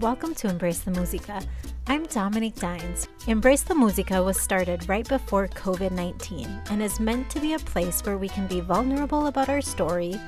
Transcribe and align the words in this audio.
Welcome 0.00 0.34
to 0.36 0.48
Embrace 0.48 0.78
the 0.78 0.92
Musica. 0.92 1.42
I'm 1.86 2.06
Dominique 2.06 2.54
Dines. 2.54 3.06
Embrace 3.26 3.60
the 3.60 3.74
Musica 3.74 4.22
was 4.22 4.40
started 4.40 4.88
right 4.88 5.06
before 5.06 5.46
COVID 5.48 5.90
19 5.90 6.62
and 6.70 6.82
is 6.82 6.98
meant 6.98 7.28
to 7.28 7.38
be 7.38 7.52
a 7.52 7.58
place 7.58 8.00
where 8.00 8.16
we 8.16 8.30
can 8.30 8.46
be 8.46 8.60
vulnerable 8.60 9.26
about 9.26 9.50
our 9.50 9.60
story, 9.60 10.18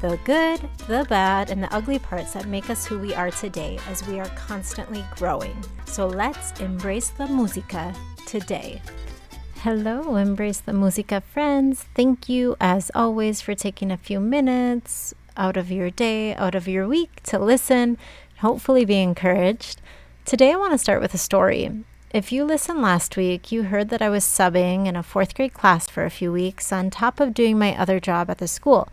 the 0.00 0.18
good, 0.24 0.66
the 0.86 1.04
bad, 1.10 1.50
and 1.50 1.62
the 1.62 1.70
ugly 1.74 1.98
parts 1.98 2.32
that 2.32 2.46
make 2.46 2.70
us 2.70 2.86
who 2.86 2.98
we 2.98 3.14
are 3.14 3.30
today 3.30 3.78
as 3.90 4.06
we 4.08 4.18
are 4.18 4.30
constantly 4.30 5.04
growing. 5.14 5.62
So 5.84 6.06
let's 6.06 6.58
embrace 6.58 7.10
the 7.10 7.26
musica 7.26 7.94
today. 8.26 8.80
Hello, 9.56 10.16
Embrace 10.16 10.60
the 10.60 10.72
Musica 10.72 11.20
friends. 11.20 11.84
Thank 11.94 12.30
you, 12.30 12.56
as 12.62 12.90
always, 12.94 13.42
for 13.42 13.54
taking 13.54 13.90
a 13.90 13.98
few 13.98 14.20
minutes 14.20 15.12
out 15.38 15.56
of 15.56 15.70
your 15.70 15.90
day, 15.90 16.34
out 16.34 16.54
of 16.54 16.66
your 16.66 16.86
week 16.86 17.22
to 17.22 17.38
listen, 17.38 17.96
hopefully 18.38 18.84
be 18.84 19.00
encouraged. 19.00 19.80
Today, 20.24 20.52
I 20.52 20.56
want 20.56 20.72
to 20.72 20.78
start 20.78 21.00
with 21.00 21.14
a 21.14 21.18
story. 21.18 21.84
If 22.12 22.32
you 22.32 22.44
listened 22.44 22.80
last 22.80 23.16
week, 23.16 23.52
you 23.52 23.64
heard 23.64 23.90
that 23.90 24.00
I 24.00 24.08
was 24.08 24.24
subbing 24.24 24.86
in 24.86 24.96
a 24.96 25.02
fourth 25.02 25.34
grade 25.34 25.54
class 25.54 25.88
for 25.88 26.04
a 26.04 26.10
few 26.10 26.32
weeks 26.32 26.72
on 26.72 26.90
top 26.90 27.20
of 27.20 27.34
doing 27.34 27.58
my 27.58 27.76
other 27.76 28.00
job 28.00 28.30
at 28.30 28.38
the 28.38 28.48
school. 28.48 28.88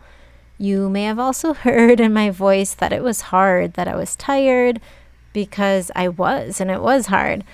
You 0.58 0.90
may 0.90 1.04
have 1.04 1.18
also 1.18 1.54
heard 1.66 2.00
in 2.00 2.12
my 2.12 2.30
voice 2.30 2.74
that 2.74 2.92
it 2.92 3.02
was 3.02 3.32
hard, 3.32 3.74
that 3.74 3.88
I 3.88 3.96
was 3.96 4.16
tired, 4.16 4.80
because 5.32 5.90
I 5.94 6.08
was, 6.08 6.60
and 6.60 6.70
it 6.70 6.82
was 6.82 7.06
hard. 7.06 7.44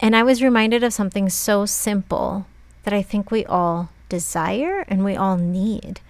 And 0.00 0.14
I 0.14 0.22
was 0.22 0.42
reminded 0.42 0.84
of 0.84 0.92
something 0.92 1.28
so 1.28 1.66
simple 1.66 2.46
that 2.84 2.94
I 2.94 3.02
think 3.02 3.30
we 3.30 3.44
all 3.46 3.90
desire 4.08 4.84
and 4.88 5.04
we 5.04 5.16
all 5.16 5.36
need. 5.36 6.00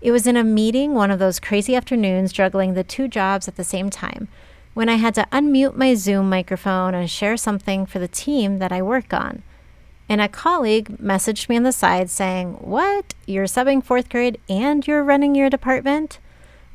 It 0.00 0.12
was 0.12 0.26
in 0.26 0.36
a 0.36 0.44
meeting, 0.44 0.94
one 0.94 1.10
of 1.10 1.18
those 1.18 1.40
crazy 1.40 1.76
afternoons, 1.76 2.32
juggling 2.32 2.74
the 2.74 2.84
two 2.84 3.08
jobs 3.08 3.48
at 3.48 3.56
the 3.56 3.64
same 3.64 3.90
time, 3.90 4.28
when 4.80 4.88
I 4.88 4.94
had 4.94 5.14
to 5.16 5.28
unmute 5.30 5.76
my 5.76 5.92
Zoom 5.94 6.30
microphone 6.30 6.94
and 6.94 7.10
share 7.10 7.36
something 7.36 7.84
for 7.84 7.98
the 7.98 8.08
team 8.08 8.60
that 8.60 8.72
I 8.72 8.80
work 8.80 9.12
on. 9.12 9.42
And 10.08 10.22
a 10.22 10.26
colleague 10.26 10.96
messaged 10.96 11.50
me 11.50 11.58
on 11.58 11.64
the 11.64 11.70
side 11.70 12.08
saying, 12.08 12.54
What? 12.54 13.12
You're 13.26 13.44
subbing 13.44 13.84
fourth 13.84 14.08
grade 14.08 14.40
and 14.48 14.86
you're 14.86 15.04
running 15.04 15.34
your 15.34 15.50
department? 15.50 16.18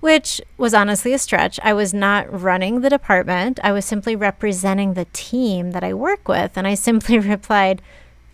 which 0.02 0.40
was 0.56 0.76
honestly 0.76 1.14
a 1.14 1.18
stretch. 1.18 1.60
I 1.64 1.74
was 1.74 1.92
not 1.92 2.32
running 2.32 2.82
the 2.82 2.92
department, 2.92 3.60
I 3.64 3.72
was 3.72 3.86
simply 3.86 4.16
representing 4.16 4.94
the 4.94 5.08
team 5.12 5.72
that 5.72 5.84
I 5.84 5.96
work 5.96 6.28
with. 6.28 6.56
And 6.56 6.68
I 6.68 6.76
simply 6.76 7.18
replied, 7.34 7.82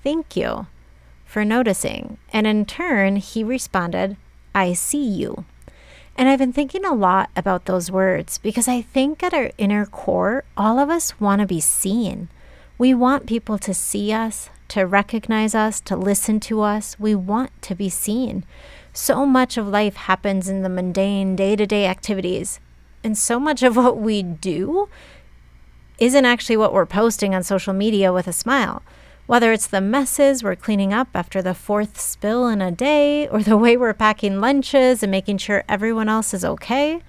Thank 0.04 0.36
you 0.36 0.68
for 1.24 1.46
noticing. 1.46 2.18
And 2.34 2.46
in 2.46 2.66
turn, 2.66 3.16
he 3.16 3.42
responded, 3.42 4.18
I 4.54 4.74
see 4.74 5.06
you. 5.06 5.46
And 6.22 6.30
I've 6.30 6.38
been 6.38 6.54
thinking 6.54 6.86
a 6.86 6.94
lot 6.94 7.32
about 7.36 7.66
those 7.66 7.90
words 7.90 8.38
because 8.38 8.68
I 8.68 8.84
think 8.84 9.24
at 9.24 9.34
our 9.34 9.50
inner 9.58 9.88
core, 9.88 10.44
all 10.56 10.78
of 10.78 10.88
us 10.88 11.20
want 11.20 11.42
to 11.42 11.48
be 11.48 11.60
seen. 11.60 12.30
We 12.78 12.94
want 12.94 13.26
people 13.26 13.58
to 13.58 13.74
see 13.74 14.14
us, 14.14 14.52
to 14.68 14.84
recognize 14.84 15.56
us, 15.56 15.82
to 15.82 15.96
listen 15.96 16.40
to 16.42 16.62
us. 16.62 17.00
We 17.00 17.16
want 17.16 17.60
to 17.64 17.74
be 17.74 17.90
seen. 17.90 18.46
So 18.94 19.26
much 19.26 19.58
of 19.58 19.68
life 19.68 19.96
happens 19.96 20.48
in 20.48 20.62
the 20.62 20.70
mundane 20.70 21.36
day 21.36 21.56
to 21.56 21.66
day 21.66 21.88
activities. 21.88 22.60
And 23.04 23.18
so 23.18 23.40
much 23.40 23.64
of 23.64 23.76
what 23.76 23.98
we 23.98 24.22
do 24.22 24.90
isn't 25.98 26.26
actually 26.26 26.58
what 26.58 26.72
we're 26.72 26.86
posting 26.86 27.34
on 27.34 27.42
social 27.42 27.74
media 27.74 28.14
with 28.14 28.28
a 28.28 28.34
smile. 28.34 28.84
Whether 29.32 29.54
it's 29.54 29.68
the 29.68 29.80
messes 29.80 30.44
we're 30.44 30.58
cleaning 30.58 30.92
up 30.92 31.08
after 31.14 31.42
the 31.42 31.54
fourth 31.54 31.98
spill 31.98 32.50
in 32.50 32.62
a 32.62 32.70
day, 32.70 33.30
or 33.30 33.42
the 33.42 33.56
way 33.56 33.78
we're 33.78 33.94
packing 33.94 34.42
lunches 34.42 35.02
and 35.02 35.10
making 35.10 35.38
sure 35.38 35.64
everyone 35.70 36.10
else 36.10 36.34
is 36.34 36.44
okay, 36.44 37.02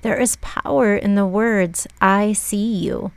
there 0.00 0.18
is 0.18 0.36
power 0.36 0.96
in 0.96 1.14
the 1.14 1.26
words, 1.26 1.86
I 2.00 2.32
see 2.32 2.72
you. 2.76 3.12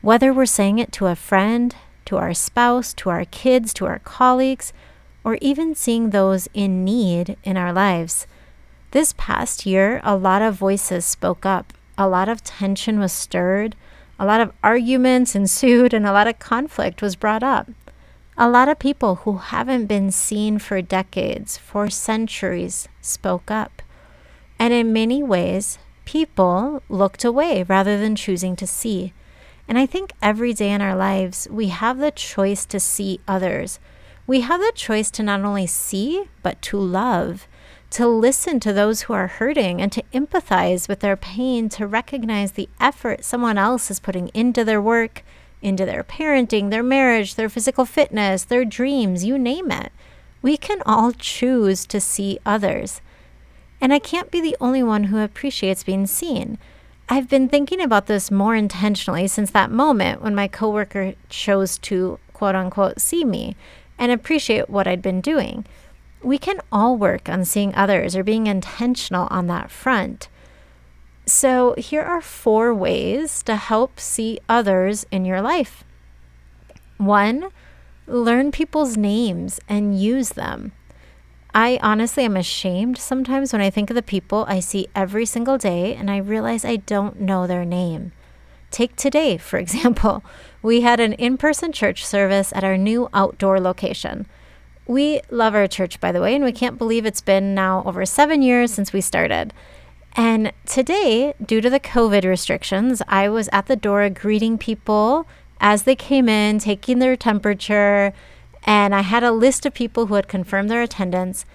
Whether 0.00 0.32
we're 0.32 0.46
saying 0.46 0.78
it 0.78 0.92
to 0.92 1.08
a 1.08 1.14
friend, 1.14 1.76
to 2.06 2.16
our 2.16 2.32
spouse, 2.32 2.94
to 2.94 3.10
our 3.10 3.26
kids, 3.26 3.74
to 3.74 3.84
our 3.84 3.98
colleagues, 3.98 4.72
or 5.22 5.36
even 5.42 5.74
seeing 5.74 6.08
those 6.08 6.48
in 6.54 6.86
need 6.86 7.36
in 7.44 7.58
our 7.58 7.74
lives. 7.74 8.26
This 8.92 9.12
past 9.18 9.66
year, 9.66 10.00
a 10.04 10.16
lot 10.16 10.40
of 10.40 10.54
voices 10.54 11.04
spoke 11.04 11.44
up, 11.44 11.74
a 11.98 12.08
lot 12.08 12.30
of 12.30 12.42
tension 12.42 12.98
was 12.98 13.12
stirred, 13.12 13.76
a 14.18 14.26
lot 14.26 14.40
of 14.40 14.52
arguments 14.62 15.34
ensued, 15.34 15.92
and 15.92 16.06
a 16.06 16.12
lot 16.12 16.26
of 16.26 16.38
conflict 16.38 17.02
was 17.02 17.16
brought 17.16 17.42
up. 17.42 17.68
A 18.36 18.48
lot 18.48 18.68
of 18.68 18.78
people 18.78 19.16
who 19.16 19.38
haven't 19.38 19.86
been 19.86 20.10
seen 20.10 20.58
for 20.58 20.82
decades, 20.82 21.56
for 21.56 21.88
centuries, 21.90 22.88
spoke 23.00 23.50
up. 23.50 23.82
And 24.58 24.72
in 24.72 24.92
many 24.92 25.22
ways, 25.22 25.78
people 26.04 26.82
looked 26.88 27.24
away 27.24 27.62
rather 27.62 27.98
than 27.98 28.16
choosing 28.16 28.56
to 28.56 28.66
see. 28.66 29.12
And 29.68 29.78
I 29.78 29.86
think 29.86 30.12
every 30.20 30.52
day 30.52 30.70
in 30.70 30.82
our 30.82 30.96
lives, 30.96 31.48
we 31.50 31.68
have 31.68 31.98
the 31.98 32.10
choice 32.10 32.66
to 32.66 32.80
see 32.80 33.20
others 33.26 33.78
we 34.26 34.40
have 34.40 34.60
the 34.60 34.72
choice 34.74 35.10
to 35.12 35.22
not 35.22 35.40
only 35.40 35.66
see, 35.66 36.24
but 36.42 36.60
to 36.62 36.78
love, 36.78 37.46
to 37.94 38.08
listen 38.08 38.58
to 38.58 38.72
those 38.72 39.02
who 39.02 39.12
are 39.12 39.28
hurting 39.28 39.80
and 39.80 39.92
to 39.92 40.02
empathize 40.12 40.88
with 40.88 40.98
their 40.98 41.16
pain, 41.16 41.68
to 41.68 41.86
recognize 41.86 42.52
the 42.52 42.68
effort 42.80 43.24
someone 43.24 43.56
else 43.56 43.88
is 43.88 44.00
putting 44.00 44.32
into 44.34 44.64
their 44.64 44.82
work, 44.82 45.22
into 45.62 45.86
their 45.86 46.02
parenting, 46.02 46.70
their 46.70 46.82
marriage, 46.82 47.36
their 47.36 47.48
physical 47.48 47.84
fitness, 47.84 48.42
their 48.42 48.64
dreams, 48.64 49.24
you 49.24 49.38
name 49.38 49.70
it. 49.70 49.92
We 50.42 50.56
can 50.56 50.82
all 50.84 51.12
choose 51.12 51.86
to 51.86 52.00
see 52.00 52.40
others. 52.44 53.00
And 53.80 53.92
I 53.92 54.00
can't 54.00 54.32
be 54.32 54.40
the 54.40 54.56
only 54.60 54.82
one 54.82 55.04
who 55.04 55.18
appreciates 55.18 55.84
being 55.84 56.08
seen. 56.08 56.58
I've 57.08 57.28
been 57.28 57.48
thinking 57.48 57.80
about 57.80 58.06
this 58.06 58.28
more 58.28 58.56
intentionally 58.56 59.28
since 59.28 59.52
that 59.52 59.70
moment 59.70 60.20
when 60.20 60.34
my 60.34 60.48
coworker 60.48 61.14
chose 61.28 61.78
to 61.78 62.18
quote 62.32 62.56
unquote 62.56 63.00
see 63.00 63.24
me 63.24 63.54
and 64.00 64.10
appreciate 64.10 64.68
what 64.68 64.88
I'd 64.88 65.00
been 65.00 65.20
doing. 65.20 65.64
We 66.24 66.38
can 66.38 66.60
all 66.72 66.96
work 66.96 67.28
on 67.28 67.44
seeing 67.44 67.74
others 67.74 68.16
or 68.16 68.24
being 68.24 68.46
intentional 68.46 69.28
on 69.30 69.46
that 69.48 69.70
front. 69.70 70.28
So, 71.26 71.74
here 71.78 72.02
are 72.02 72.20
four 72.20 72.74
ways 72.74 73.42
to 73.44 73.56
help 73.56 74.00
see 74.00 74.40
others 74.48 75.06
in 75.10 75.24
your 75.24 75.40
life. 75.40 75.84
One, 76.98 77.50
learn 78.06 78.52
people's 78.52 78.96
names 78.96 79.60
and 79.68 79.98
use 79.98 80.30
them. 80.30 80.72
I 81.54 81.78
honestly 81.82 82.24
am 82.24 82.36
ashamed 82.36 82.98
sometimes 82.98 83.52
when 83.52 83.62
I 83.62 83.70
think 83.70 83.88
of 83.88 83.94
the 83.94 84.02
people 84.02 84.44
I 84.48 84.60
see 84.60 84.88
every 84.94 85.24
single 85.24 85.56
day 85.56 85.94
and 85.94 86.10
I 86.10 86.16
realize 86.16 86.64
I 86.64 86.76
don't 86.76 87.20
know 87.20 87.46
their 87.46 87.64
name. 87.64 88.12
Take 88.70 88.96
today, 88.96 89.38
for 89.38 89.58
example. 89.64 90.24
We 90.62 90.80
had 90.80 90.98
an 91.00 91.12
in 91.12 91.36
person 91.36 91.72
church 91.72 92.04
service 92.04 92.52
at 92.52 92.64
our 92.64 92.76
new 92.76 93.08
outdoor 93.14 93.60
location. 93.60 94.26
We 94.86 95.22
love 95.30 95.54
our 95.54 95.66
church, 95.66 95.98
by 95.98 96.12
the 96.12 96.20
way, 96.20 96.34
and 96.34 96.44
we 96.44 96.52
can't 96.52 96.78
believe 96.78 97.06
it's 97.06 97.22
been 97.22 97.54
now 97.54 97.82
over 97.86 98.04
seven 98.04 98.42
years 98.42 98.72
since 98.72 98.92
we 98.92 99.00
started. 99.00 99.54
And 100.14 100.52
today, 100.66 101.34
due 101.44 101.60
to 101.60 101.70
the 101.70 101.80
COVID 101.80 102.24
restrictions, 102.24 103.02
I 103.08 103.28
was 103.28 103.48
at 103.52 103.66
the 103.66 103.76
door 103.76 104.08
greeting 104.10 104.58
people 104.58 105.26
as 105.58 105.84
they 105.84 105.96
came 105.96 106.28
in, 106.28 106.58
taking 106.58 106.98
their 106.98 107.16
temperature, 107.16 108.12
and 108.64 108.94
I 108.94 109.00
had 109.00 109.24
a 109.24 109.32
list 109.32 109.64
of 109.64 109.72
people 109.72 110.06
who 110.06 110.14
had 110.14 110.28
confirmed 110.28 110.70
their 110.70 110.82
attendance. 110.82 111.46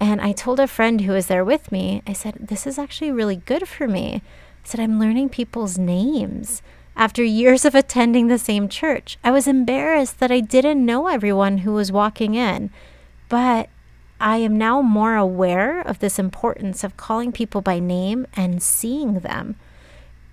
And 0.00 0.20
I 0.20 0.32
told 0.32 0.58
a 0.58 0.66
friend 0.66 1.02
who 1.02 1.12
was 1.12 1.26
there 1.26 1.44
with 1.44 1.70
me, 1.70 2.02
I 2.06 2.12
said, 2.14 2.36
This 2.40 2.66
is 2.66 2.78
actually 2.78 3.12
really 3.12 3.36
good 3.36 3.68
for 3.68 3.86
me. 3.86 4.22
I 4.64 4.68
said, 4.68 4.80
I'm 4.80 4.98
learning 4.98 5.28
people's 5.28 5.76
names 5.76 6.62
after 6.98 7.22
years 7.22 7.64
of 7.64 7.76
attending 7.76 8.26
the 8.26 8.38
same 8.38 8.68
church. 8.68 9.16
I 9.22 9.30
was 9.30 9.46
embarrassed 9.46 10.18
that 10.18 10.32
I 10.32 10.40
didn't 10.40 10.84
know 10.84 11.06
everyone 11.06 11.58
who 11.58 11.72
was 11.72 11.92
walking 11.92 12.34
in, 12.34 12.70
but 13.28 13.70
I 14.20 14.38
am 14.38 14.58
now 14.58 14.82
more 14.82 15.14
aware 15.14 15.80
of 15.80 16.00
this 16.00 16.18
importance 16.18 16.82
of 16.82 16.96
calling 16.96 17.30
people 17.30 17.60
by 17.60 17.78
name 17.78 18.26
and 18.34 18.60
seeing 18.60 19.20
them. 19.20 19.54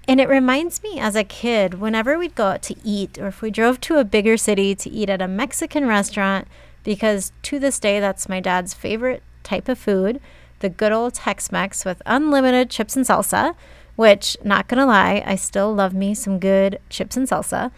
And 0.08 0.20
it 0.20 0.28
reminds 0.28 0.82
me 0.82 1.00
as 1.00 1.16
a 1.16 1.24
kid, 1.24 1.76
whenever 1.76 2.18
we'd 2.18 2.36
go 2.36 2.48
out 2.48 2.64
to 2.64 2.76
eat, 2.84 3.20
or 3.20 3.28
if 3.28 3.44
we 3.44 3.52
drove 3.52 3.80
to 3.82 3.98
a 3.98 4.04
bigger 4.04 4.36
city 4.36 4.74
to 4.76 4.90
eat 4.90 5.10
at 5.10 5.22
a 5.22 5.28
Mexican 5.28 5.88
restaurant, 5.88 6.48
because 6.84 7.32
to 7.44 7.60
this 7.60 7.80
day, 7.80 8.00
that's 8.00 8.30
my 8.30 8.40
dad's 8.40 8.74
favorite 8.74 9.24
type 9.44 9.70
of 9.70 9.78
food 9.78 10.20
the 10.60 10.70
good 10.70 10.92
old 10.92 11.14
Tex 11.14 11.52
Mex 11.52 11.86
with 11.86 12.02
unlimited 12.06 12.70
chips 12.70 12.96
and 12.96 13.06
salsa 13.06 13.56
which, 13.96 14.38
not 14.44 14.68
gonna 14.68 14.86
lie, 14.86 15.24
I 15.26 15.36
still 15.36 15.74
love 15.74 15.94
me 15.94 16.14
some 16.14 16.40
good 16.40 16.80
chips 16.90 17.18
and 17.18 17.28
salsa. 17.28 17.72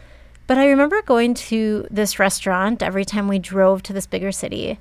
But 0.47 0.57
I 0.57 0.67
remember 0.67 1.01
going 1.01 1.33
to 1.33 1.85
this 1.91 2.19
restaurant 2.19 2.81
every 2.81 3.03
time 3.03 3.27
we 3.27 3.37
drove 3.37 3.83
to 3.83 3.93
this 3.93 4.07
bigger 4.07 4.31
city. 4.31 4.79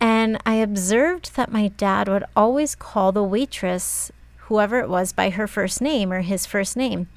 And 0.00 0.40
I 0.46 0.54
observed 0.54 1.34
that 1.36 1.52
my 1.52 1.68
dad 1.68 2.08
would 2.08 2.24
always 2.36 2.74
call 2.74 3.12
the 3.12 3.24
waitress, 3.24 4.12
whoever 4.46 4.78
it 4.78 4.88
was, 4.88 5.12
by 5.12 5.30
her 5.30 5.46
first 5.46 5.80
name 5.80 6.12
or 6.12 6.22
his 6.22 6.46
first 6.46 6.76
name. 6.76 7.08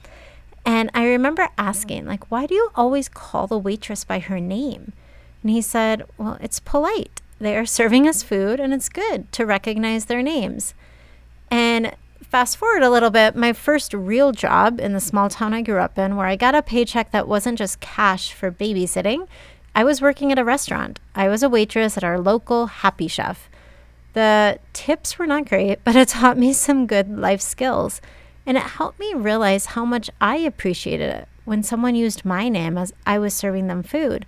And 0.65 0.89
I 0.95 1.05
remember 1.05 1.49
asking, 1.59 2.05
like, 2.05 2.31
why 2.31 2.47
do 2.47 2.55
you 2.55 2.69
always 2.75 3.07
call 3.07 3.45
the 3.45 3.59
waitress 3.59 4.03
by 4.03 4.19
her 4.19 4.39
name? 4.39 4.93
And 5.43 5.51
he 5.51 5.61
said, 5.61 6.05
well, 6.17 6.39
it's 6.41 6.59
polite. 6.59 7.21
They 7.39 7.55
are 7.55 7.67
serving 7.67 8.07
us 8.07 8.23
food 8.23 8.59
and 8.59 8.73
it's 8.73 8.89
good 8.89 9.31
to 9.33 9.45
recognize 9.45 10.05
their 10.05 10.23
names. 10.23 10.73
And 11.51 11.95
fast 12.35 12.57
forward 12.57 12.83
a 12.83 12.89
little 12.89 13.11
bit, 13.11 13.33
my 13.33 13.53
first 13.53 13.93
real 13.93 14.33
job 14.33 14.81
in 14.81 14.91
the 14.91 14.99
small 14.99 15.29
town 15.29 15.53
I 15.53 15.61
grew 15.61 15.79
up 15.79 15.97
in, 15.97 16.17
where 16.17 16.27
I 16.27 16.35
got 16.35 16.53
a 16.53 16.61
paycheck 16.61 17.11
that 17.11 17.29
wasn't 17.29 17.57
just 17.57 17.79
cash 17.79 18.33
for 18.33 18.51
babysitting, 18.51 19.25
I 19.73 19.85
was 19.85 20.01
working 20.01 20.33
at 20.33 20.37
a 20.37 20.43
restaurant. 20.43 20.99
I 21.15 21.29
was 21.29 21.43
a 21.43 21.47
waitress 21.47 21.95
at 21.95 22.03
our 22.03 22.19
local 22.19 22.65
Happy 22.65 23.07
Chef. 23.07 23.49
The 24.11 24.59
tips 24.73 25.17
were 25.17 25.25
not 25.25 25.47
great, 25.47 25.79
but 25.85 25.95
it 25.95 26.07
taught 26.09 26.37
me 26.37 26.51
some 26.51 26.87
good 26.87 27.17
life 27.17 27.39
skills. 27.39 28.01
And 28.45 28.57
it 28.57 28.63
helped 28.63 28.99
me 28.99 29.13
realize 29.13 29.67
how 29.67 29.85
much 29.85 30.09
I 30.19 30.35
appreciated 30.35 31.09
it 31.09 31.29
when 31.45 31.63
someone 31.63 31.95
used 31.95 32.25
my 32.25 32.49
name 32.49 32.77
as 32.77 32.91
I 33.05 33.17
was 33.17 33.33
serving 33.33 33.67
them 33.67 33.81
food. 33.81 34.25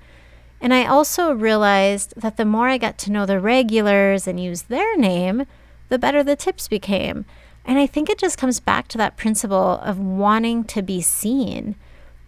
And 0.61 0.73
I 0.73 0.85
also 0.85 1.33
realized 1.33 2.13
that 2.15 2.37
the 2.37 2.45
more 2.45 2.69
I 2.69 2.77
got 2.77 2.97
to 2.99 3.11
know 3.11 3.25
the 3.25 3.41
regulars 3.41 4.27
and 4.27 4.39
use 4.39 4.61
their 4.61 4.95
name, 4.95 5.45
the 5.89 5.99
better 5.99 6.23
the 6.23 6.37
tips 6.37 6.69
became. 6.69 7.25
And 7.67 7.77
I 7.77 7.85
think 7.85 8.09
it 8.09 8.17
just 8.17 8.37
comes 8.37 8.61
back 8.61 8.87
to 8.87 8.97
that 8.97 9.17
principle 9.17 9.79
of 9.83 9.99
wanting 9.99 10.63
to 10.63 10.81
be 10.81 11.01
seen 11.01 11.75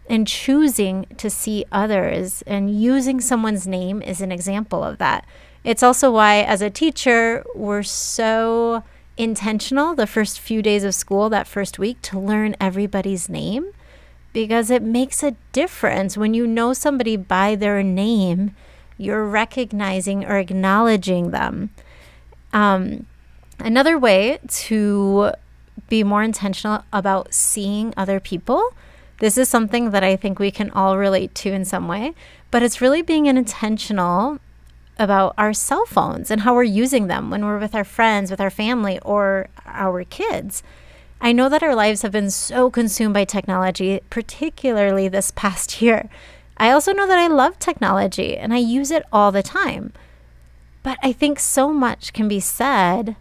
and 0.09 0.27
choosing 0.27 1.05
to 1.17 1.29
see 1.29 1.63
others 1.71 2.43
and 2.45 2.69
using 2.69 3.21
someone's 3.21 3.65
name 3.65 4.01
is 4.01 4.19
an 4.19 4.33
example 4.33 4.83
of 4.83 4.97
that. 4.97 5.25
It's 5.63 5.81
also 5.81 6.11
why, 6.11 6.41
as 6.41 6.61
a 6.61 6.69
teacher, 6.69 7.45
we're 7.55 7.83
so 7.83 8.83
intentional 9.17 9.95
the 9.95 10.07
first 10.07 10.39
few 10.39 10.61
days 10.61 10.83
of 10.83 10.93
school, 10.93 11.29
that 11.29 11.47
first 11.47 11.79
week, 11.79 12.01
to 12.01 12.19
learn 12.19 12.55
everybody's 12.59 13.29
name 13.29 13.71
because 14.33 14.69
it 14.69 14.81
makes 14.81 15.23
a 15.23 15.35
difference 15.51 16.17
when 16.17 16.33
you 16.33 16.45
know 16.45 16.73
somebody 16.73 17.15
by 17.15 17.55
their 17.55 17.81
name, 17.81 18.55
you're 18.97 19.25
recognizing 19.25 20.25
or 20.25 20.37
acknowledging 20.37 21.31
them. 21.31 21.69
Um, 22.51 23.05
another 23.59 23.97
way 23.97 24.39
to 24.47 25.31
be 25.87 26.03
more 26.03 26.23
intentional 26.23 26.83
about 26.91 27.33
seeing 27.33 27.93
other 27.97 28.19
people 28.19 28.73
this 29.19 29.37
is 29.37 29.49
something 29.49 29.91
that 29.91 30.03
I 30.03 30.15
think 30.15 30.39
we 30.39 30.49
can 30.49 30.71
all 30.71 30.97
relate 30.97 31.35
to 31.35 31.51
in 31.51 31.65
some 31.65 31.87
way, 31.87 32.13
but 32.51 32.63
it's 32.63 32.81
really 32.81 33.01
being 33.01 33.25
intentional 33.25 34.39
about 34.97 35.33
our 35.37 35.53
cell 35.53 35.85
phones 35.85 36.31
and 36.31 36.41
how 36.41 36.55
we're 36.55 36.63
using 36.63 37.07
them 37.07 37.29
when 37.29 37.45
we're 37.45 37.59
with 37.59 37.75
our 37.75 37.83
friends, 37.83 38.31
with 38.31 38.41
our 38.41 38.49
family, 38.49 38.97
or 38.99 39.49
our 39.65 40.03
kids. 40.05 40.63
I 41.21 41.33
know 41.33 41.49
that 41.49 41.63
our 41.63 41.75
lives 41.75 42.01
have 42.01 42.13
been 42.13 42.31
so 42.31 42.69
consumed 42.69 43.13
by 43.13 43.25
technology, 43.25 43.99
particularly 44.09 45.09
this 45.09 45.31
past 45.31 45.81
year. 45.81 46.09
I 46.55 46.71
also 46.71 46.93
know 46.93 47.07
that 47.07 47.19
I 47.19 47.27
love 47.27 47.59
technology 47.59 48.37
and 48.37 48.53
I 48.53 48.57
use 48.57 48.89
it 48.89 49.03
all 49.11 49.31
the 49.31 49.43
time. 49.43 49.93
But 50.81 50.97
I 51.03 51.11
think 51.11 51.39
so 51.39 51.73
much 51.73 52.13
can 52.13 52.29
be 52.29 52.39
said 52.39 53.17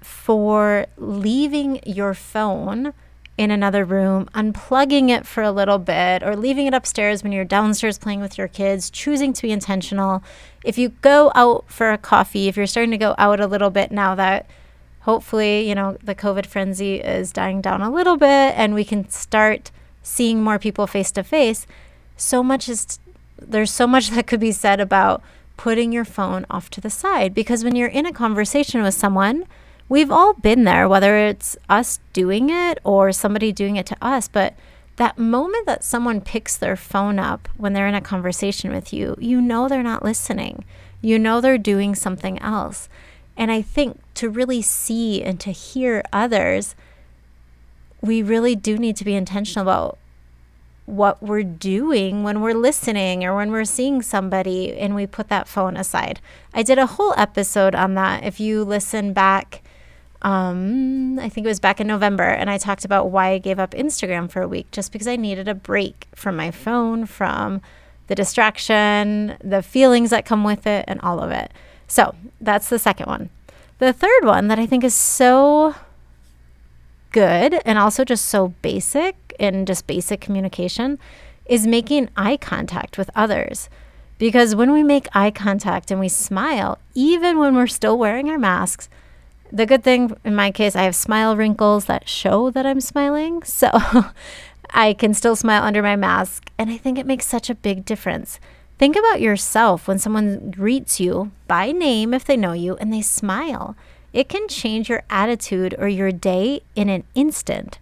for 0.00 0.86
leaving 0.96 1.80
your 1.84 2.14
phone 2.14 2.92
in 3.38 3.52
another 3.52 3.84
room, 3.84 4.28
unplugging 4.34 5.10
it 5.10 5.24
for 5.24 5.44
a 5.44 5.52
little 5.52 5.78
bit, 5.78 6.24
or 6.24 6.34
leaving 6.34 6.66
it 6.66 6.74
upstairs 6.74 7.22
when 7.22 7.30
you're 7.30 7.44
downstairs 7.44 7.96
playing 7.96 8.20
with 8.20 8.36
your 8.36 8.48
kids, 8.48 8.90
choosing 8.90 9.32
to 9.32 9.42
be 9.42 9.52
intentional. 9.52 10.22
If 10.64 10.76
you 10.76 10.88
go 11.02 11.30
out 11.36 11.64
for 11.68 11.92
a 11.92 11.98
coffee, 11.98 12.48
if 12.48 12.56
you're 12.56 12.66
starting 12.66 12.90
to 12.90 12.98
go 12.98 13.14
out 13.16 13.38
a 13.38 13.46
little 13.46 13.70
bit 13.70 13.92
now 13.92 14.16
that 14.16 14.46
hopefully, 15.02 15.68
you 15.68 15.74
know, 15.74 15.96
the 16.02 16.16
COVID 16.16 16.46
frenzy 16.46 16.96
is 16.96 17.32
dying 17.32 17.60
down 17.60 17.80
a 17.80 17.90
little 17.90 18.16
bit 18.16 18.26
and 18.56 18.74
we 18.74 18.84
can 18.84 19.08
start 19.08 19.70
seeing 20.02 20.42
more 20.42 20.58
people 20.58 20.88
face 20.88 21.12
to 21.12 21.22
face, 21.22 21.64
so 22.16 22.42
much 22.42 22.68
is 22.68 22.98
there's 23.40 23.70
so 23.70 23.86
much 23.86 24.10
that 24.10 24.26
could 24.26 24.40
be 24.40 24.52
said 24.52 24.80
about 24.80 25.22
putting 25.56 25.92
your 25.92 26.04
phone 26.04 26.44
off 26.50 26.70
to 26.70 26.80
the 26.80 26.90
side 26.90 27.34
because 27.34 27.62
when 27.62 27.76
you're 27.76 27.88
in 27.88 28.04
a 28.04 28.12
conversation 28.12 28.82
with 28.82 28.94
someone, 28.94 29.44
we've 29.88 30.10
all 30.10 30.34
been 30.34 30.64
there, 30.64 30.88
whether 30.88 31.16
it's 31.16 31.56
us 31.68 32.00
doing 32.12 32.50
it 32.50 32.78
or 32.84 33.12
somebody 33.12 33.52
doing 33.52 33.76
it 33.76 33.86
to 33.86 33.96
us. 34.02 34.28
But 34.28 34.54
that 34.96 35.18
moment 35.18 35.66
that 35.66 35.84
someone 35.84 36.20
picks 36.20 36.56
their 36.56 36.76
phone 36.76 37.18
up 37.18 37.48
when 37.56 37.72
they're 37.72 37.88
in 37.88 37.94
a 37.94 38.00
conversation 38.00 38.72
with 38.72 38.92
you, 38.92 39.16
you 39.18 39.40
know 39.40 39.68
they're 39.68 39.82
not 39.82 40.04
listening. 40.04 40.64
You 41.00 41.18
know 41.18 41.40
they're 41.40 41.58
doing 41.58 41.94
something 41.94 42.38
else. 42.40 42.88
And 43.36 43.52
I 43.52 43.62
think 43.62 44.00
to 44.14 44.28
really 44.28 44.62
see 44.62 45.22
and 45.22 45.38
to 45.40 45.52
hear 45.52 46.02
others, 46.12 46.74
we 48.00 48.22
really 48.22 48.56
do 48.56 48.76
need 48.76 48.96
to 48.96 49.04
be 49.04 49.14
intentional 49.14 49.62
about 49.62 49.98
what 50.86 51.22
we're 51.22 51.42
doing 51.42 52.24
when 52.24 52.40
we're 52.40 52.54
listening 52.54 53.22
or 53.22 53.36
when 53.36 53.52
we're 53.52 53.64
seeing 53.64 54.00
somebody 54.00 54.76
and 54.76 54.94
we 54.94 55.06
put 55.06 55.28
that 55.28 55.46
phone 55.46 55.76
aside. 55.76 56.18
I 56.54 56.62
did 56.62 56.78
a 56.78 56.86
whole 56.86 57.14
episode 57.16 57.74
on 57.74 57.94
that. 57.94 58.24
If 58.24 58.40
you 58.40 58.64
listen 58.64 59.12
back 59.12 59.62
um, 60.22 61.18
I 61.18 61.28
think 61.28 61.44
it 61.44 61.48
was 61.48 61.60
back 61.60 61.80
in 61.80 61.86
November, 61.86 62.24
and 62.24 62.50
I 62.50 62.58
talked 62.58 62.84
about 62.84 63.10
why 63.10 63.28
I 63.28 63.38
gave 63.38 63.58
up 63.58 63.70
Instagram 63.70 64.30
for 64.30 64.42
a 64.42 64.48
week 64.48 64.70
just 64.72 64.92
because 64.92 65.06
I 65.06 65.16
needed 65.16 65.48
a 65.48 65.54
break 65.54 66.08
from 66.14 66.36
my 66.36 66.50
phone, 66.50 67.06
from 67.06 67.60
the 68.08 68.14
distraction, 68.14 69.36
the 69.42 69.62
feelings 69.62 70.10
that 70.10 70.24
come 70.24 70.42
with 70.42 70.66
it, 70.66 70.84
and 70.88 71.00
all 71.02 71.20
of 71.20 71.30
it. 71.30 71.52
So 71.86 72.14
that's 72.40 72.68
the 72.68 72.78
second 72.78 73.06
one. 73.06 73.30
The 73.78 73.92
third 73.92 74.24
one 74.24 74.48
that 74.48 74.58
I 74.58 74.66
think 74.66 74.82
is 74.82 74.94
so 74.94 75.74
good 77.12 77.60
and 77.64 77.78
also 77.78 78.04
just 78.04 78.26
so 78.26 78.48
basic 78.60 79.16
in 79.38 79.66
just 79.66 79.86
basic 79.86 80.20
communication 80.20 80.98
is 81.46 81.66
making 81.66 82.10
eye 82.16 82.36
contact 82.36 82.98
with 82.98 83.08
others. 83.14 83.70
Because 84.18 84.56
when 84.56 84.72
we 84.72 84.82
make 84.82 85.06
eye 85.14 85.30
contact 85.30 85.90
and 85.90 86.00
we 86.00 86.08
smile, 86.08 86.78
even 86.94 87.38
when 87.38 87.54
we're 87.54 87.68
still 87.68 87.96
wearing 87.96 88.28
our 88.28 88.38
masks, 88.38 88.88
the 89.52 89.66
good 89.66 89.82
thing 89.82 90.16
in 90.24 90.34
my 90.34 90.50
case, 90.50 90.76
I 90.76 90.82
have 90.82 90.94
smile 90.94 91.36
wrinkles 91.36 91.86
that 91.86 92.08
show 92.08 92.50
that 92.50 92.66
I'm 92.66 92.80
smiling. 92.80 93.42
So 93.46 93.70
I 94.70 94.92
can 94.92 95.14
still 95.14 95.34
smile 95.34 95.62
under 95.62 95.82
my 95.82 95.96
mask. 95.96 96.50
And 96.58 96.70
I 96.70 96.76
think 96.76 96.98
it 96.98 97.06
makes 97.06 97.26
such 97.26 97.48
a 97.48 97.54
big 97.54 97.84
difference. 97.84 98.38
Think 98.78 98.96
about 98.96 99.20
yourself 99.20 99.88
when 99.88 99.98
someone 99.98 100.50
greets 100.50 101.00
you 101.00 101.32
by 101.48 101.72
name 101.72 102.14
if 102.14 102.24
they 102.24 102.36
know 102.36 102.52
you 102.52 102.76
and 102.76 102.92
they 102.92 103.02
smile. 103.02 103.74
It 104.12 104.28
can 104.28 104.46
change 104.46 104.88
your 104.88 105.02
attitude 105.10 105.74
or 105.78 105.88
your 105.88 106.12
day 106.12 106.60
in 106.76 106.88
an 106.88 107.04
instant. 107.14 107.78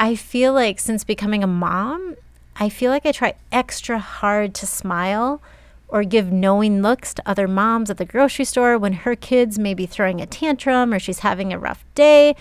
I 0.00 0.14
feel 0.14 0.52
like 0.52 0.80
since 0.80 1.04
becoming 1.04 1.44
a 1.44 1.48
mom, 1.48 2.16
I 2.56 2.68
feel 2.68 2.90
like 2.90 3.06
I 3.06 3.12
try 3.12 3.34
extra 3.52 3.98
hard 3.98 4.54
to 4.56 4.66
smile 4.66 5.40
or 5.88 6.04
give 6.04 6.30
knowing 6.30 6.82
looks 6.82 7.14
to 7.14 7.22
other 7.26 7.48
moms 7.48 7.90
at 7.90 7.96
the 7.96 8.04
grocery 8.04 8.44
store 8.44 8.76
when 8.78 8.92
her 8.92 9.16
kids 9.16 9.58
may 9.58 9.74
be 9.74 9.86
throwing 9.86 10.20
a 10.20 10.26
tantrum 10.26 10.92
or 10.92 10.98
she's 10.98 11.20
having 11.20 11.52
a 11.52 11.58
rough 11.58 11.84
day, 11.94 12.36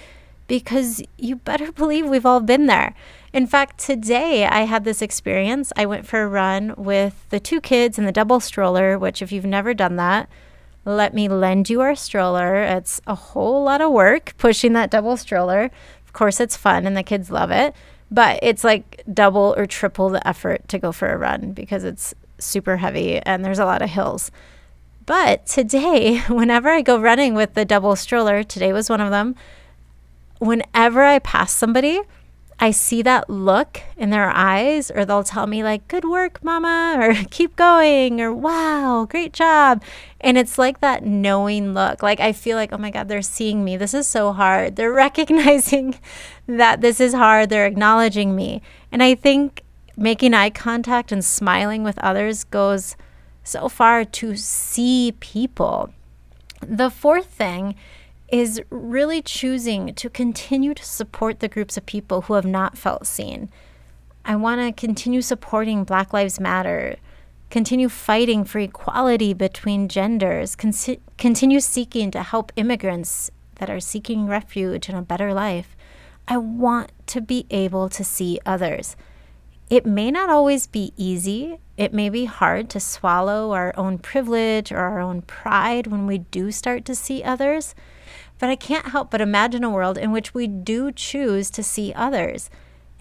because 0.48 1.02
you 1.18 1.38
better 1.38 1.72
believe 1.84 2.08
we've 2.08 2.26
all 2.26 2.42
been 2.42 2.66
there. 2.66 2.94
In 3.34 3.48
fact, 3.48 3.80
today 3.80 4.46
I 4.46 4.62
had 4.62 4.84
this 4.84 5.02
experience. 5.02 5.72
I 5.76 5.86
went 5.86 6.08
for 6.08 6.22
a 6.22 6.28
run 6.28 6.74
with 6.78 7.26
the 7.30 7.40
two 7.40 7.62
kids 7.62 7.98
in 7.98 8.06
the 8.06 8.12
double 8.12 8.40
stroller, 8.40 8.98
which, 8.98 9.22
if 9.22 9.32
you've 9.32 9.46
never 9.46 9.74
done 9.74 9.96
that, 9.98 10.30
let 10.86 11.14
me 11.14 11.28
lend 11.28 11.70
you 11.70 11.82
our 11.82 11.96
stroller. 11.96 12.56
It's 12.64 13.02
a 13.06 13.16
whole 13.16 13.64
lot 13.64 13.82
of 13.82 13.92
work 13.92 14.34
pushing 14.38 14.74
that 14.74 14.90
double 14.90 15.18
stroller. 15.18 15.70
Of 16.06 16.14
course, 16.14 16.40
it's 16.40 16.56
fun 16.56 16.88
and 16.88 16.96
the 16.96 17.04
kids 17.04 17.30
love 17.30 17.52
it, 17.52 17.76
but 18.10 18.40
it's 18.42 18.64
like 18.64 19.04
double 19.14 19.54
or 19.58 19.66
triple 19.66 20.10
the 20.10 20.26
effort 20.26 20.68
to 20.70 20.80
go 20.80 20.94
for 20.94 21.10
a 21.10 21.18
run 21.18 21.52
because 21.52 21.84
it's 21.84 22.16
super 22.40 22.78
heavy 22.78 23.18
and 23.20 23.44
there's 23.44 23.60
a 23.60 23.66
lot 23.66 23.82
of 23.82 23.90
hills. 23.90 24.32
But 25.06 25.46
today, 25.46 26.20
whenever 26.28 26.70
I 26.70 26.82
go 26.82 27.00
running 27.00 27.34
with 27.34 27.54
the 27.54 27.66
double 27.66 27.96
stroller, 27.96 28.44
today 28.44 28.74
was 28.74 28.90
one 28.90 29.02
of 29.02 29.12
them, 29.12 29.36
whenever 30.40 31.04
I 31.04 31.20
pass 31.20 31.52
somebody, 31.52 32.02
I 32.60 32.72
see 32.72 33.04
that 33.04 33.30
look 33.30 33.82
in 33.98 34.10
their 34.10 34.30
eyes, 34.30 34.90
or 34.90 35.06
they'll 35.06 35.24
tell 35.24 35.46
me, 35.46 35.64
like, 35.64 35.88
good 35.88 36.04
work, 36.04 36.44
mama, 36.44 36.98
or 37.00 37.14
keep 37.30 37.56
going, 37.56 38.20
or 38.20 38.34
wow, 38.34 39.06
great 39.08 39.32
job. 39.32 39.84
And 40.20 40.38
it's 40.38 40.58
like 40.58 40.80
that 40.80 41.06
knowing 41.06 41.76
look. 41.76 42.02
Like, 42.02 42.20
I 42.20 42.34
feel 42.34 42.58
like, 42.58 42.74
oh 42.74 42.78
my 42.78 42.90
God, 42.90 43.08
they're 43.08 43.22
seeing 43.22 43.64
me. 43.64 43.78
This 43.78 43.94
is 43.94 44.08
so 44.08 44.34
hard. 44.34 44.76
They're 44.76 44.92
recognizing 45.08 46.00
that 46.48 46.82
this 46.82 47.00
is 47.00 47.14
hard. 47.14 47.50
They're 47.50 47.68
acknowledging 47.68 48.36
me. 48.36 48.64
And 48.92 49.04
I 49.04 49.14
think 49.14 49.64
making 49.98 50.34
eye 50.34 50.52
contact 50.52 51.12
and 51.12 51.26
smiling 51.26 51.84
with 51.84 51.98
others 52.00 52.44
goes 52.44 52.96
so 53.44 53.68
far 53.68 54.06
to 54.06 54.36
see 54.36 55.14
people. 55.20 55.92
The 56.62 56.90
fourth 56.90 57.26
thing 57.26 57.76
is 58.30 58.62
really 58.70 59.22
choosing 59.22 59.94
to 59.96 60.10
continue 60.10 60.74
to 60.74 60.84
support 60.84 61.40
the 61.40 61.48
groups 61.48 61.78
of 61.78 61.86
people 61.86 62.22
who 62.22 62.34
have 62.34 62.46
not 62.46 62.78
felt 62.78 63.08
seen. 63.08 63.50
I 64.26 64.36
want 64.36 64.60
to 64.60 64.80
continue 64.80 65.22
supporting 65.22 65.86
Black 65.86 66.12
Lives 66.12 66.40
Matter, 66.40 66.98
continue 67.50 67.88
fighting 67.88 68.44
for 68.44 68.60
equality 68.60 69.34
between 69.34 69.88
genders, 69.88 70.56
con- 70.56 70.74
continue 71.18 71.62
seeking 71.62 72.12
to 72.12 72.22
help 72.22 72.52
immigrants 72.58 73.32
that 73.56 73.70
are 73.70 73.80
seeking 73.80 74.28
refuge 74.28 74.90
and 74.90 74.98
a 74.98 75.02
better 75.02 75.34
life. 75.34 75.76
I 76.28 76.38
want 76.38 76.92
to 77.08 77.22
be 77.22 77.46
able 77.50 77.88
to 77.90 78.04
see 78.04 78.40
others. 78.46 78.98
It 79.70 79.86
may 79.86 80.12
not 80.12 80.30
always 80.30 80.66
be 80.66 80.94
easy. 80.96 81.60
It 81.76 81.94
may 81.94 82.10
be 82.10 82.26
hard 82.26 82.70
to 82.70 82.80
swallow 82.80 83.52
our 83.52 83.74
own 83.76 83.98
privilege 83.98 84.72
or 84.72 84.78
our 84.78 85.00
own 85.00 85.24
pride 85.24 85.88
when 85.88 86.08
we 86.08 86.20
do 86.20 86.52
start 86.52 86.86
to 86.86 86.96
see 86.96 87.22
others. 87.22 87.76
But 88.40 88.50
I 88.50 88.56
can't 88.56 88.90
help 88.90 89.12
but 89.12 89.20
imagine 89.20 89.66
a 89.66 89.70
world 89.70 89.98
in 89.98 90.12
which 90.12 90.34
we 90.34 90.48
do 90.48 90.92
choose 90.92 91.50
to 91.50 91.64
see 91.64 91.92
others, 91.94 92.50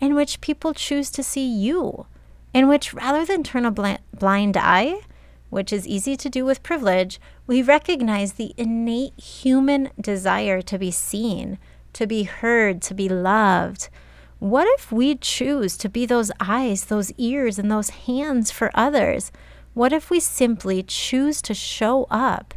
in 0.00 0.14
which 0.16 0.40
people 0.40 0.74
choose 0.74 1.10
to 1.10 1.22
see 1.22 1.46
you, 1.46 2.06
in 2.52 2.66
which 2.66 2.92
rather 2.92 3.24
than 3.24 3.44
turn 3.44 3.64
a 3.64 3.70
bl- 3.70 4.02
blind 4.12 4.56
eye, 4.56 5.02
which 5.50 5.72
is 5.72 5.86
easy 5.86 6.16
to 6.16 6.28
do 6.28 6.44
with 6.44 6.64
privilege, 6.64 7.20
we 7.46 7.62
recognize 7.62 8.32
the 8.32 8.54
innate 8.56 9.18
human 9.20 9.90
desire 10.00 10.60
to 10.62 10.78
be 10.78 10.90
seen, 10.90 11.58
to 11.92 12.08
be 12.08 12.24
heard, 12.24 12.82
to 12.82 12.94
be 12.94 13.08
loved. 13.08 13.88
What 14.38 14.66
if 14.78 14.92
we 14.92 15.14
choose 15.14 15.78
to 15.78 15.88
be 15.88 16.04
those 16.04 16.30
eyes, 16.40 16.84
those 16.84 17.10
ears, 17.12 17.58
and 17.58 17.70
those 17.70 17.90
hands 17.90 18.50
for 18.50 18.70
others? 18.74 19.32
What 19.72 19.92
if 19.92 20.10
we 20.10 20.20
simply 20.20 20.82
choose 20.82 21.40
to 21.42 21.54
show 21.54 22.06
up 22.10 22.52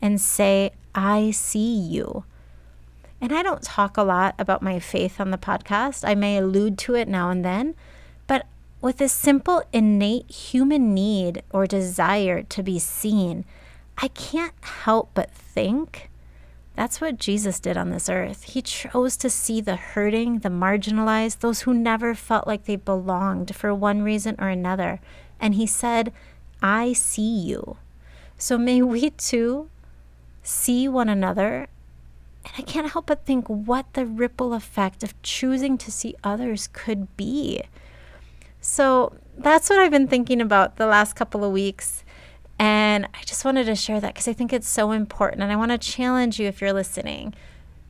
and 0.00 0.20
say, 0.20 0.72
I 0.94 1.30
see 1.30 1.74
you? 1.74 2.24
And 3.20 3.32
I 3.32 3.42
don't 3.42 3.62
talk 3.62 3.96
a 3.96 4.02
lot 4.02 4.34
about 4.38 4.62
my 4.62 4.78
faith 4.78 5.20
on 5.20 5.30
the 5.30 5.38
podcast. 5.38 6.06
I 6.06 6.14
may 6.14 6.36
allude 6.36 6.76
to 6.78 6.94
it 6.96 7.08
now 7.08 7.30
and 7.30 7.44
then, 7.44 7.76
but 8.26 8.46
with 8.82 8.98
this 8.98 9.12
simple 9.12 9.62
innate 9.72 10.30
human 10.30 10.92
need 10.92 11.42
or 11.50 11.66
desire 11.66 12.42
to 12.42 12.62
be 12.62 12.78
seen, 12.78 13.46
I 13.96 14.08
can't 14.08 14.54
help 14.60 15.10
but 15.14 15.30
think 15.30 16.10
that's 16.74 17.00
what 17.00 17.18
Jesus 17.18 17.60
did 17.60 17.76
on 17.76 17.90
this 17.90 18.08
earth. 18.08 18.44
He 18.44 18.62
chose 18.62 19.16
to 19.18 19.28
see 19.28 19.60
the 19.60 19.76
hurting, 19.76 20.38
the 20.38 20.48
marginalized, 20.48 21.40
those 21.40 21.62
who 21.62 21.74
never 21.74 22.14
felt 22.14 22.46
like 22.46 22.64
they 22.64 22.76
belonged 22.76 23.54
for 23.54 23.74
one 23.74 24.02
reason 24.02 24.36
or 24.38 24.48
another. 24.48 25.00
And 25.38 25.54
he 25.54 25.66
said, 25.66 26.12
I 26.62 26.94
see 26.94 27.40
you. 27.40 27.76
So 28.38 28.56
may 28.56 28.80
we 28.80 29.10
too 29.10 29.68
see 30.42 30.88
one 30.88 31.08
another. 31.08 31.68
And 32.44 32.54
I 32.58 32.62
can't 32.62 32.90
help 32.90 33.06
but 33.06 33.24
think 33.24 33.46
what 33.48 33.92
the 33.92 34.06
ripple 34.06 34.54
effect 34.54 35.02
of 35.02 35.20
choosing 35.22 35.76
to 35.78 35.92
see 35.92 36.14
others 36.24 36.68
could 36.72 37.14
be. 37.16 37.62
So 38.60 39.12
that's 39.36 39.68
what 39.68 39.78
I've 39.78 39.90
been 39.90 40.08
thinking 40.08 40.40
about 40.40 40.76
the 40.76 40.86
last 40.86 41.14
couple 41.14 41.44
of 41.44 41.52
weeks. 41.52 42.04
And 42.58 43.06
I 43.06 43.22
just 43.24 43.44
wanted 43.44 43.64
to 43.64 43.74
share 43.74 44.00
that 44.00 44.14
because 44.14 44.28
I 44.28 44.32
think 44.32 44.52
it's 44.52 44.68
so 44.68 44.92
important. 44.92 45.42
And 45.42 45.50
I 45.50 45.56
want 45.56 45.72
to 45.72 45.78
challenge 45.78 46.38
you 46.38 46.46
if 46.46 46.60
you're 46.60 46.72
listening. 46.72 47.34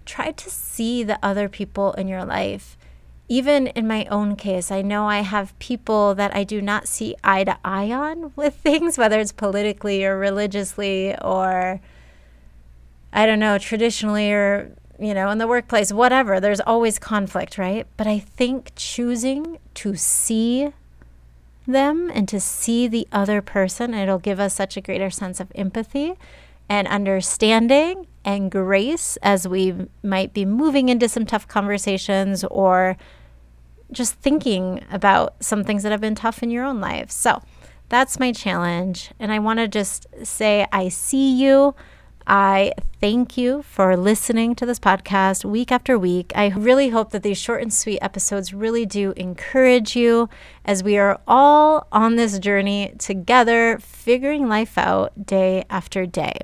Try 0.04 0.33
to 0.33 0.50
see 0.50 1.02
the 1.02 1.19
other 1.23 1.49
people 1.49 1.92
in 1.92 2.09
your 2.09 2.25
life. 2.25 2.76
Even 3.28 3.69
in 3.69 3.87
my 3.87 4.04
own 4.07 4.37
case, 4.37 4.71
I 4.71 4.83
know 4.83 5.07
I 5.07 5.21
have 5.21 5.59
people 5.59 6.14
that 6.14 6.35
I 6.35 6.45
do 6.45 6.61
not 6.61 6.88
see 6.88 7.14
eye 7.23 7.45
to 7.45 7.57
eye 7.64 7.90
on 7.92 8.33
with 8.37 8.54
things, 8.57 8.99
whether 8.99 9.21
it's 9.21 9.33
politically 9.33 10.04
or 10.04 10.19
religiously 10.19 11.16
or, 11.21 11.81
I 13.12 13.26
don't 13.26 13.38
know, 13.38 13.59
traditionally 13.59 14.33
or, 14.33 14.76
you 14.99 15.14
know, 15.14 15.31
in 15.31 15.38
the 15.38 15.47
workplace, 15.47 15.92
whatever. 15.92 16.40
There's 16.40 16.61
always 16.61 16.99
conflict, 16.99 17.59
right? 17.59 17.87
But 17.97 18.07
I 18.07 18.19
think 18.19 18.73
choosing 18.76 19.59
to 19.75 19.97
see 19.97 20.73
them 21.66 22.11
and 22.12 22.28
to 22.28 22.40
see 22.40 22.88
the 22.88 23.07
other 23.12 23.40
person, 23.42 23.95
it'll 23.95 24.19
give 24.19 24.40
us 24.40 24.54
such 24.54 24.76
a 24.76 24.81
greater 24.81 25.11
sense 25.11 25.40
of 25.40 25.52
empathy 25.54 26.14
and 26.69 26.88
understanding 26.88 28.07
and 28.25 28.50
grace 28.50 29.16
as 29.23 29.47
we 29.47 29.75
might 30.02 30.33
be 30.33 30.45
moving 30.45 30.88
into 30.88 31.09
some 31.09 31.26
tough 31.26 31.47
conversations 31.49 32.45
or 32.45 32.97
just 33.90 34.14
thinking 34.14 34.85
about 34.90 35.35
some 35.40 35.64
things 35.64 35.83
that 35.83 35.92
have 35.92 36.00
been 36.00 36.14
tough 36.14 36.42
in 36.42 36.50
your 36.50 36.64
own 36.64 36.81
life. 36.81 37.11
So 37.11 37.42
that's 37.88 38.19
my 38.19 38.33
challenge. 38.33 39.11
And 39.19 39.33
I 39.33 39.38
want 39.38 39.59
to 39.59 39.69
just 39.69 40.07
say, 40.23 40.66
I 40.73 40.88
see 40.88 41.33
you. 41.33 41.75
I 42.26 42.73
thank 43.00 43.37
you 43.37 43.62
for 43.62 43.97
listening 43.97 44.55
to 44.57 44.67
this 44.67 44.79
podcast 44.79 45.45
week 45.45 45.73
after 45.73 45.99
week. 45.99 46.33
I 46.37 46.49
really 46.50 46.91
hope 46.91 47.11
that 47.11 47.23
these 47.23 47.38
short 47.38 47.62
and 47.62 47.73
sweet 47.73 47.99
episodes 48.00 48.55
really 48.55 48.87
do 48.87 49.12
encourage 49.17 49.97
you 49.97 50.29
as 50.64 50.85
we 50.85 50.97
are 50.99 51.21
all 51.26 51.87
on 51.91 52.17
this 52.17 52.38
journey 52.38 52.95
together, 52.99 53.79
figuring 53.81 54.49
life 54.49 54.79
out 54.79 55.26
day 55.26 55.64
after 55.69 56.07
day. 56.07 56.38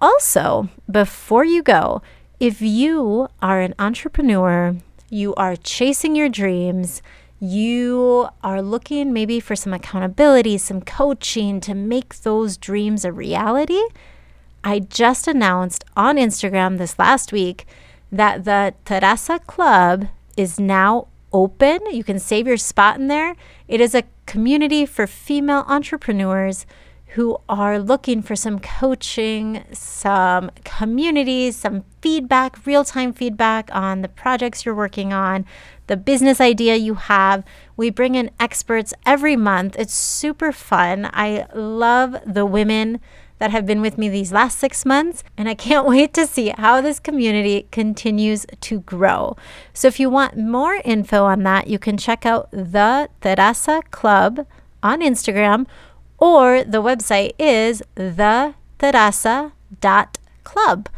Also, 0.00 0.70
before 0.90 1.44
you 1.44 1.62
go, 1.62 2.00
if 2.38 2.62
you 2.62 3.28
are 3.42 3.60
an 3.60 3.74
entrepreneur, 3.78 4.76
you 5.10 5.34
are 5.34 5.56
chasing 5.56 6.16
your 6.16 6.30
dreams, 6.30 7.02
you 7.38 8.28
are 8.42 8.62
looking 8.62 9.12
maybe 9.12 9.40
for 9.40 9.54
some 9.54 9.74
accountability, 9.74 10.56
some 10.56 10.80
coaching 10.80 11.60
to 11.60 11.74
make 11.74 12.20
those 12.20 12.56
dreams 12.56 13.04
a 13.04 13.12
reality 13.12 13.82
I 14.62 14.80
just 14.80 15.26
announced 15.26 15.84
on 15.96 16.16
Instagram 16.16 16.78
this 16.78 16.98
last 16.98 17.32
week 17.32 17.66
that 18.12 18.44
the 18.44 18.74
Terasa 18.84 19.44
Club 19.46 20.08
is 20.36 20.60
now 20.60 21.08
open. 21.32 21.80
You 21.90 22.04
can 22.04 22.18
save 22.18 22.46
your 22.46 22.56
spot 22.56 22.98
in 22.98 23.08
there. 23.08 23.36
It 23.68 23.80
is 23.80 23.94
a 23.94 24.04
community 24.26 24.84
for 24.84 25.06
female 25.06 25.64
entrepreneurs 25.68 26.66
who 27.14 27.36
are 27.48 27.78
looking 27.78 28.22
for 28.22 28.36
some 28.36 28.60
coaching, 28.60 29.64
some 29.72 30.50
community, 30.62 31.50
some 31.50 31.84
feedback, 32.00 32.64
real 32.64 32.84
time 32.84 33.12
feedback 33.12 33.68
on 33.74 34.02
the 34.02 34.08
projects 34.08 34.64
you're 34.64 34.74
working 34.74 35.12
on, 35.12 35.44
the 35.88 35.96
business 35.96 36.40
idea 36.40 36.76
you 36.76 36.94
have. 36.94 37.44
We 37.76 37.90
bring 37.90 38.14
in 38.14 38.30
experts 38.38 38.94
every 39.04 39.34
month. 39.34 39.74
It's 39.76 39.94
super 39.94 40.52
fun. 40.52 41.10
I 41.12 41.46
love 41.52 42.16
the 42.24 42.46
women 42.46 43.00
that 43.40 43.50
have 43.50 43.66
been 43.66 43.80
with 43.80 43.98
me 43.98 44.08
these 44.08 44.30
last 44.30 44.56
six 44.58 44.86
months, 44.86 45.24
and 45.36 45.48
I 45.48 45.54
can't 45.54 45.86
wait 45.88 46.14
to 46.14 46.28
see 46.28 46.54
how 46.56 46.80
this 46.80 47.00
community 47.00 47.66
continues 47.72 48.46
to 48.60 48.78
grow. 48.80 49.36
So, 49.72 49.88
if 49.88 49.98
you 49.98 50.08
want 50.08 50.38
more 50.38 50.80
info 50.84 51.24
on 51.24 51.42
that, 51.42 51.66
you 51.66 51.80
can 51.80 51.96
check 51.96 52.24
out 52.24 52.48
the 52.52 53.08
Terasa 53.20 53.82
Club 53.90 54.46
on 54.82 55.00
Instagram, 55.00 55.66
or 56.18 56.62
the 56.62 56.82
website 56.82 57.32
is 57.38 57.82
theterasa.club. 57.96 60.88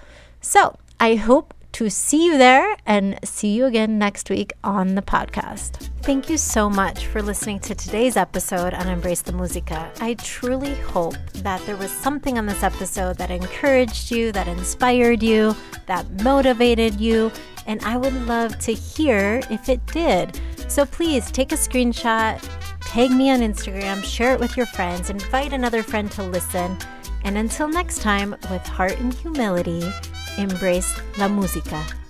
So, 0.41 0.77
I 1.01 1.15
hope 1.15 1.55
to 1.73 1.89
see 1.89 2.27
you 2.27 2.39
there 2.39 2.77
and 2.87 3.19
see 3.25 3.55
you 3.55 3.65
again 3.67 3.99
next 3.99 4.29
week 4.29 4.53
on 4.63 4.95
the 4.95 5.03
podcast. 5.03 5.91
Thank 6.03 6.29
you 6.29 6.37
so 6.37 6.69
much 6.69 7.07
for 7.07 7.23
listening 7.23 7.61
to 7.61 7.75
today's 7.75 8.17
episode 8.17 8.75
on 8.75 8.89
Embrace 8.89 9.23
the 9.23 9.33
Musica. 9.33 9.91
I 10.01 10.15
truly 10.15 10.75
hope 10.75 11.17
that 11.37 11.65
there 11.65 11.77
was 11.77 11.91
something 11.91 12.39
on 12.39 12.47
this 12.47 12.63
episode 12.63 13.17
that 13.19 13.31
encouraged 13.31 14.11
you, 14.11 14.33
that 14.33 14.49
inspired 14.49 15.23
you, 15.23 15.55
that 15.87 16.23
motivated 16.23 17.01
you, 17.01 17.33
and 17.67 17.81
I 17.83 17.97
would 17.97 18.15
love 18.27 18.59
to 18.61 18.73
hear 18.73 19.41
if 19.51 19.69
it 19.69 19.85
did. 19.87 20.41
So 20.69 20.85
please 20.85 21.31
take 21.31 21.53
a 21.53 21.57
screenshot, 21.57 22.43
tag 22.81 23.11
me 23.11 23.31
on 23.31 23.41
Instagram, 23.41 24.05
share 24.05 24.35
it 24.35 24.41
with 24.41 24.57
your 24.57 24.67
friends, 24.67 25.11
invite 25.11 25.53
another 25.53 25.83
friend 25.83 26.11
to 26.13 26.23
listen. 26.23 26.77
And 27.25 27.39
until 27.39 27.69
next 27.69 28.03
time, 28.03 28.33
with 28.51 28.67
heart 28.67 28.99
and 28.99 29.15
humility, 29.15 29.89
embrace 30.39 30.95
la 31.19 31.29
música. 31.29 32.02